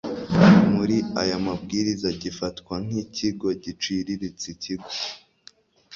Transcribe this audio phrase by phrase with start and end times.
[0.75, 4.89] Muri aya mabwiriza gifatwa nk ikigo giciriritse ikigo